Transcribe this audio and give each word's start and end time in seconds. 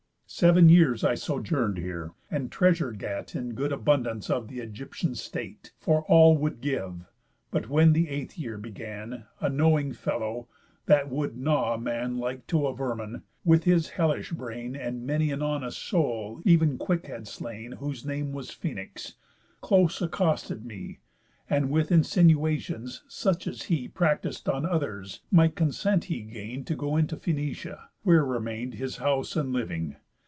Seven 0.33 0.69
years 0.69 1.03
I 1.03 1.15
sojourn'd 1.15 1.77
here, 1.77 2.13
and 2.31 2.49
treasure 2.49 2.91
gat 2.93 3.35
In 3.35 3.53
good 3.53 3.73
abundance 3.73 4.29
of 4.29 4.47
th' 4.47 4.51
Ægyptian 4.53 5.13
state, 5.17 5.73
For 5.77 6.03
all 6.03 6.37
would 6.37 6.61
give; 6.61 7.03
but 7.51 7.67
when 7.67 7.93
th' 7.93 8.07
eighth 8.07 8.39
year 8.39 8.57
began, 8.57 9.25
A 9.41 9.49
knowing 9.49 9.91
fellow 9.91 10.47
(that 10.85 11.09
would 11.09 11.35
gnaw 11.35 11.73
a 11.73 11.77
man 11.77 12.17
Like 12.17 12.47
to 12.47 12.65
a 12.67 12.73
vermin, 12.73 13.23
with 13.43 13.65
his 13.65 13.89
hellish 13.89 14.31
brain, 14.31 14.73
And 14.73 15.05
many 15.05 15.31
an 15.31 15.41
honest 15.41 15.77
soul 15.79 16.41
ev'n 16.47 16.77
quick 16.77 17.07
had 17.07 17.27
slain, 17.27 17.73
Whose 17.73 18.05
name 18.05 18.31
was 18.31 18.51
Phœnix) 18.51 19.15
close 19.59 20.01
accosted 20.01 20.63
me, 20.65 20.99
And 21.49 21.69
with 21.69 21.91
insinuations, 21.91 23.03
such 23.09 23.47
as 23.47 23.63
he 23.63 23.89
Practis'd 23.89 24.47
on 24.47 24.65
others, 24.65 25.19
my 25.29 25.49
consent 25.49 26.05
he 26.05 26.21
gain'd 26.21 26.67
To 26.67 26.75
go 26.77 26.95
into 26.95 27.17
Phœnicia, 27.17 27.89
where 28.03 28.23
remain'd 28.23 28.75
His 28.75 28.95
house, 28.95 29.35
and 29.35 29.51
living. 29.51 29.97